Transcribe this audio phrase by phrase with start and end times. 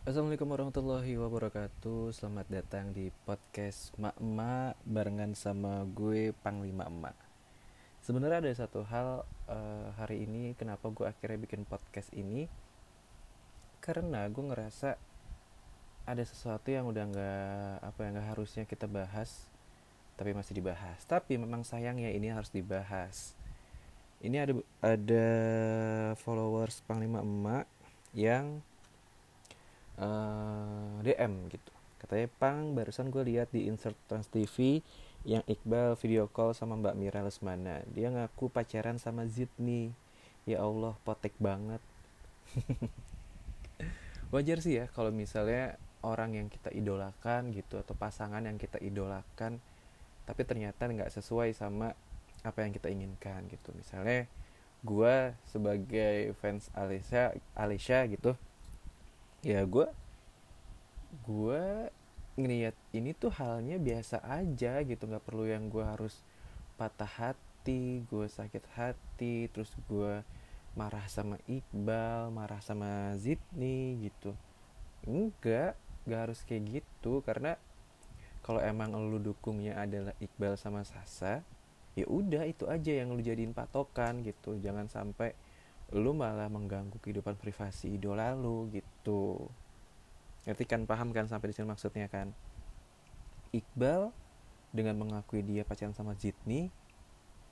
[0.00, 2.16] Assalamualaikum warahmatullahi wabarakatuh.
[2.16, 7.12] Selamat datang di podcast Mak Emak Barengan sama gue Panglima Emak.
[8.00, 12.48] Sebenarnya ada satu hal uh, hari ini Kenapa gue akhirnya bikin podcast ini?
[13.84, 14.96] Karena gue ngerasa
[16.08, 19.52] Ada sesuatu yang udah gak Apa yang gak harusnya kita bahas
[20.16, 20.96] Tapi masih dibahas.
[21.04, 23.36] Tapi memang sayangnya ini harus dibahas.
[24.24, 25.28] Ini ada ada
[26.24, 27.68] followers Panglima Emak
[28.16, 28.64] Yang
[30.00, 31.72] uh, eh, DM gitu.
[32.00, 34.80] Katanya pang barusan gue lihat di insert trans TV
[35.28, 37.84] yang Iqbal video call sama Mbak Mira Lesmana.
[37.92, 39.92] Dia ngaku pacaran sama Zidni.
[40.48, 41.84] Ya Allah potek banget.
[44.32, 49.60] Wajar sih ya kalau misalnya orang yang kita idolakan gitu atau pasangan yang kita idolakan
[50.24, 51.92] tapi ternyata nggak sesuai sama
[52.40, 53.76] apa yang kita inginkan gitu.
[53.76, 54.24] Misalnya
[54.80, 58.32] gue sebagai fans Alicia Alicia gitu
[59.40, 59.88] ya gue
[61.26, 61.90] gue
[62.38, 66.22] ngeliat ini tuh halnya biasa aja gitu nggak perlu yang gue harus
[66.78, 70.22] patah hati gue sakit hati terus gue
[70.78, 74.32] marah sama Iqbal marah sama Zidni gitu.
[75.04, 75.74] Enggak
[76.08, 77.58] gak harus kayak gitu karena
[78.40, 81.44] kalau emang lu dukungnya adalah Iqbal sama Sasa
[81.98, 84.56] ya udah itu aja yang lu jadiin patokan gitu.
[84.62, 85.34] Jangan sampai
[85.90, 89.50] lu malah mengganggu kehidupan privasi idola lu gitu
[90.48, 90.84] ngerti kan?
[90.88, 92.32] Paham kan sampai di sini maksudnya kan?
[93.50, 94.14] Iqbal
[94.70, 96.70] dengan mengakui dia pacaran sama Jitni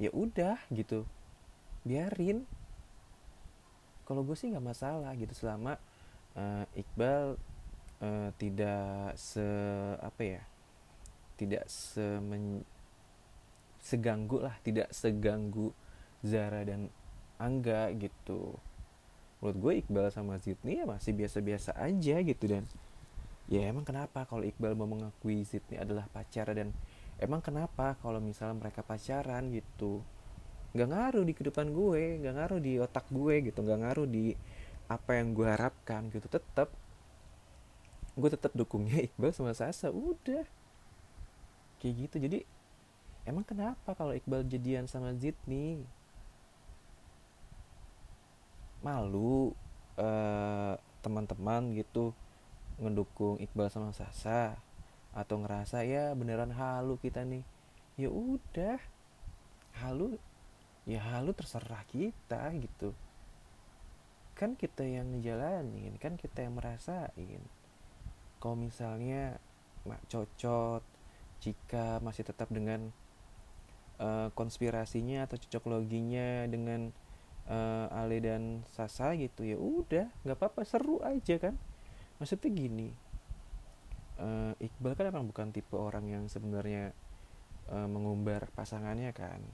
[0.00, 1.04] ya udah gitu.
[1.84, 2.48] Biarin.
[4.08, 5.78] Kalau gue sih nggak masalah gitu selama
[6.34, 7.38] uh, Iqbal
[8.02, 9.46] uh, tidak se
[10.02, 10.42] apa ya
[11.38, 12.02] tidak se
[13.82, 15.74] seganggu lah tidak seganggu
[16.22, 16.86] Zara dan
[17.42, 18.54] Angga gitu
[19.42, 22.62] menurut gue Iqbal sama Zidni ya masih biasa-biasa aja gitu dan
[23.50, 26.70] ya emang kenapa kalau Iqbal mau mengakui Zidni adalah pacar dan
[27.18, 29.98] emang kenapa kalau misalnya mereka pacaran gitu?
[30.78, 34.38] Nggak ngaruh di kehidupan gue nggak ngaruh di otak gue gitu nggak ngaruh di
[34.86, 36.30] apa yang gue harapkan gitu.
[36.30, 36.70] Tetap
[38.14, 40.46] gue tetap dukungnya Iqbal sama Sasa udah.
[41.82, 42.38] Kayak gitu jadi
[43.26, 45.82] emang kenapa kalau Iqbal jadian sama Zidni
[48.82, 49.54] malu
[49.96, 52.14] uh, teman-teman gitu
[52.78, 54.58] ngedukung Iqbal sama Sasa
[55.12, 57.44] atau ngerasa ya beneran halu kita nih.
[57.94, 58.80] Ya udah
[59.82, 60.18] halu
[60.82, 62.90] ya halu terserah kita gitu.
[64.34, 67.42] Kan kita yang ngejalanin kan kita yang merasain.
[68.42, 69.38] Kalau misalnya
[69.86, 70.82] mak cocot
[71.42, 72.90] jika masih tetap dengan
[73.98, 76.94] uh, konspirasinya atau cocok loginya dengan
[77.52, 81.54] uh, Ale dan Sasa gitu ya udah nggak apa-apa seru aja kan.
[82.16, 82.88] Maksudnya gini
[84.22, 86.96] uh, Iqbal kan emang bukan tipe orang yang sebenarnya
[87.68, 89.44] uh, mengumbar pasangannya kan.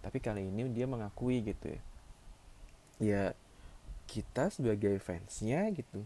[0.00, 1.80] Tapi kali ini dia mengakui gitu ya.
[3.02, 3.24] Ya
[4.04, 6.04] kita sebagai fansnya gitu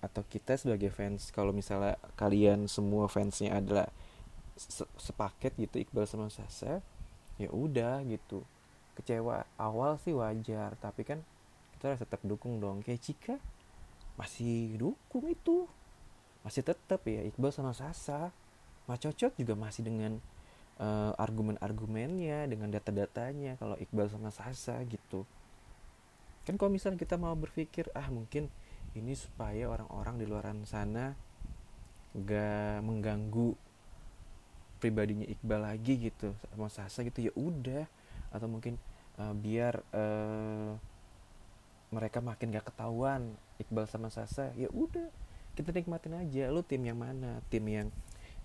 [0.00, 3.88] atau kita sebagai fans kalau misalnya kalian semua fansnya adalah
[4.96, 6.80] sepaket gitu Iqbal sama Sasa
[7.36, 8.44] ya udah gitu
[8.96, 9.44] kecewa.
[9.60, 11.20] Awal sih wajar tapi kan
[11.76, 12.80] kita harus tetap dukung dong.
[12.80, 13.36] Kayak Cika
[14.16, 15.68] masih dukung itu.
[16.40, 18.32] Masih tetap ya Iqbal sama Sasa.
[18.86, 20.22] Mas Cocot juga masih dengan
[20.78, 25.26] uh, argumen-argumennya dengan data-datanya kalau Iqbal sama Sasa gitu.
[26.46, 28.48] Kan kalau misalnya kita mau berpikir ah mungkin
[28.96, 31.12] ini supaya orang-orang di luar sana
[32.16, 33.52] gak mengganggu
[34.80, 37.84] pribadinya Iqbal lagi gitu sama Sasa gitu ya udah
[38.30, 38.80] atau mungkin
[39.20, 40.74] uh, biar uh,
[41.90, 45.08] mereka makin gak ketahuan Iqbal sama Sasa ya udah
[45.56, 46.52] kita nikmatin aja.
[46.52, 47.40] Lu tim yang mana?
[47.48, 47.88] Tim yang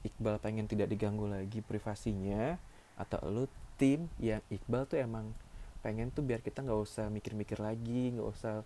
[0.01, 2.57] Iqbal pengen tidak diganggu lagi privasinya
[2.95, 5.35] atau lu tim yang Iqbal tuh emang
[5.81, 8.61] pengen tuh biar kita nggak usah mikir-mikir lagi nggak usah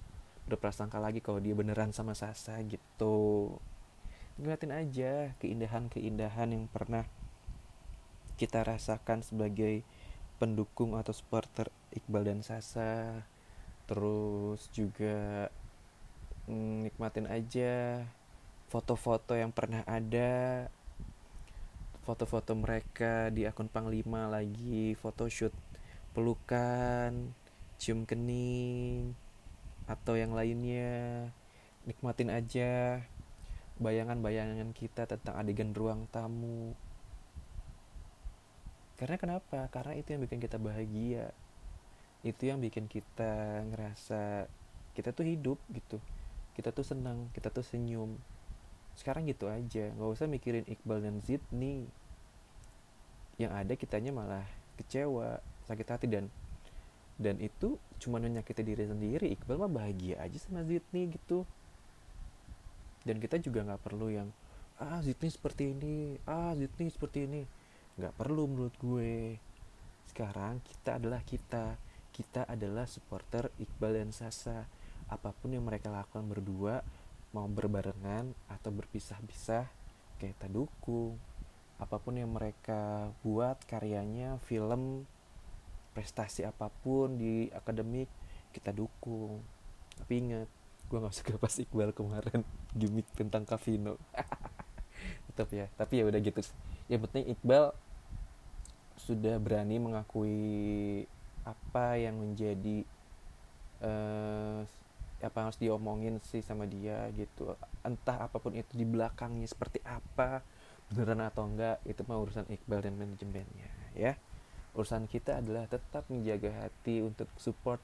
[0.45, 3.55] berprasangka lagi kalau dia beneran sama Sasa gitu.
[4.35, 7.07] Ngeliatin aja keindahan-keindahan yang pernah
[8.35, 9.81] kita rasakan sebagai
[10.37, 13.23] pendukung atau supporter Iqbal dan Sasa.
[13.85, 15.49] Terus juga
[16.45, 18.05] nikmatin aja
[18.69, 20.65] foto-foto yang pernah ada
[22.05, 25.53] foto-foto mereka di akun Panglima lagi photoshoot
[26.13, 27.33] pelukan
[27.81, 29.17] cium kening
[29.89, 31.29] atau yang lainnya.
[31.85, 33.01] Nikmatin aja
[33.77, 36.73] bayangan-bayangan kita tentang adegan ruang tamu
[38.95, 39.67] karena kenapa?
[39.71, 41.35] Karena itu yang bikin kita bahagia.
[42.23, 44.47] Itu yang bikin kita ngerasa
[44.95, 45.99] kita tuh hidup gitu.
[46.55, 48.15] Kita tuh senang kita tuh senyum.
[48.95, 49.91] Sekarang gitu aja.
[49.91, 51.83] Nggak usah mikirin Iqbal dan Zidni.
[53.35, 54.47] Yang ada kitanya malah
[54.79, 56.31] kecewa sakit hati dan
[57.15, 59.27] dan itu cuma menyakiti diri sendiri.
[59.35, 61.43] Iqbal mah bahagia aja sama Zidni gitu.
[63.03, 64.31] Dan kita juga nggak perlu yang
[64.79, 67.43] ah Zidni seperti ini ah Zidni seperti ini
[67.95, 69.39] nggak perlu menurut gue.
[70.11, 71.79] Sekarang kita adalah kita.
[72.11, 74.67] Kita adalah supporter Iqbal dan Sasa.
[75.11, 76.83] Apa pun yang mereka lakukan berdua
[77.35, 79.67] mau berbarengan atau berpisah-pisah
[80.19, 81.19] kita dukung.
[81.75, 85.03] Apa pun yang mereka buat karyanya film
[85.91, 88.07] prestasi apa pun di akademik
[88.55, 89.43] kita dukung.
[89.99, 90.47] Tapi ingat
[90.87, 93.97] gue nggak suka pas Iqbal kemarin gimmick tentang Kavino
[95.33, 96.39] tetap ya tapi ya udah gitu.
[96.87, 97.75] Yang penting Iqbal
[98.95, 101.03] sudah berani mengakui
[101.45, 102.87] apa yang menjadi
[103.83, 104.65] uh,
[105.21, 107.55] apa yang harus diomongin sih sama dia gitu.
[107.85, 110.41] Entah apa pun itu di belakangnya seperti apa
[110.91, 114.13] beneran atau enggak itu mah urusan Iqbal dan manajemennya ya.
[114.75, 117.79] Urusan kita adalah tetap menjaga hati untuk support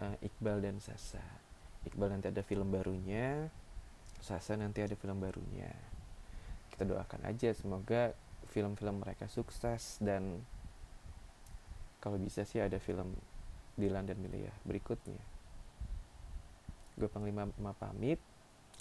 [0.00, 1.22] uh, Iqbal dan Sasa.
[1.84, 3.50] Iqbal nanti ada film barunya
[4.18, 5.70] Sasa nanti ada film barunya.
[6.74, 8.14] Kita doakan aja semoga
[8.50, 10.40] film-film mereka sukses dan
[11.98, 13.14] kalau bisa sih ada film
[13.78, 15.22] Dilan dan Milia berikutnya.
[16.98, 18.18] Gue Panglima Ma pamit.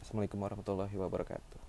[0.01, 1.66] Assalamualaikum warahmatullahi wabarakatuh